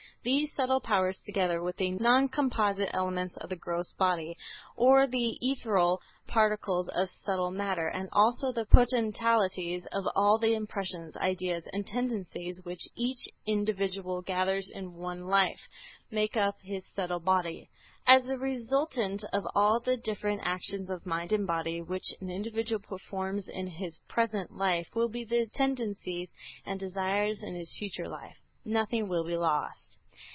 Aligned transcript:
These 0.23 0.53
subtle 0.53 0.81
powers 0.81 1.19
together 1.25 1.63
with 1.63 1.77
the 1.77 1.89
non 1.93 2.27
composite 2.29 2.91
elements 2.93 3.35
of 3.37 3.49
the 3.49 3.55
gross 3.55 3.91
body, 3.93 4.37
or 4.75 5.07
the 5.07 5.35
ethereal 5.41 5.99
particles 6.27 6.87
of 6.89 7.09
subtle 7.09 7.49
matter, 7.49 7.87
and 7.87 8.07
also 8.13 8.49
with 8.53 8.57
the 8.57 8.65
potentialities 8.65 9.87
of 9.91 10.07
all 10.15 10.37
the 10.37 10.53
impressions, 10.53 11.17
ideas 11.17 11.67
and 11.73 11.87
tendencies 11.87 12.61
which 12.63 12.87
each 12.93 13.17
individual 13.47 14.21
gathers 14.21 14.69
in 14.69 14.93
one 14.93 15.25
life, 15.25 15.67
make 16.11 16.37
up 16.37 16.55
his 16.61 16.85
subtle 16.93 17.19
body. 17.19 17.67
As 18.05 18.29
a 18.29 18.37
resultant 18.37 19.23
of 19.33 19.47
all 19.55 19.79
the 19.79 19.97
different 19.97 20.41
actions 20.43 20.91
of 20.91 21.03
mind 21.03 21.31
and 21.31 21.47
body 21.47 21.81
which 21.81 22.05
an 22.19 22.29
individual 22.29 22.77
performs 22.79 23.47
in 23.47 23.65
his 23.65 23.97
present 24.07 24.51
life, 24.55 24.87
will 24.93 25.09
be 25.09 25.23
the 25.25 25.49
tendencies 25.51 26.31
and 26.63 26.79
desires 26.79 27.41
in 27.41 27.55
his 27.55 27.75
future 27.79 28.07
life; 28.07 28.37
nothing 28.63 29.07
will 29.07 29.23
be 29.23 29.35
lost. 29.35 29.97